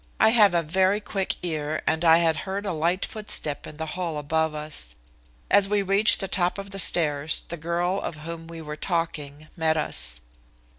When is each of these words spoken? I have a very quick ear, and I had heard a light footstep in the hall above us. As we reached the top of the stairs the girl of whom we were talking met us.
I 0.19 0.29
have 0.29 0.55
a 0.55 0.63
very 0.63 0.99
quick 0.99 1.35
ear, 1.43 1.83
and 1.85 2.03
I 2.03 2.17
had 2.17 2.37
heard 2.37 2.65
a 2.65 2.73
light 2.73 3.05
footstep 3.05 3.67
in 3.67 3.77
the 3.77 3.85
hall 3.85 4.17
above 4.17 4.55
us. 4.55 4.95
As 5.51 5.69
we 5.69 5.83
reached 5.83 6.19
the 6.21 6.27
top 6.27 6.57
of 6.57 6.71
the 6.71 6.79
stairs 6.79 7.43
the 7.49 7.57
girl 7.57 8.01
of 8.01 8.15
whom 8.25 8.47
we 8.47 8.63
were 8.63 8.75
talking 8.75 9.47
met 9.55 9.77
us. 9.77 10.19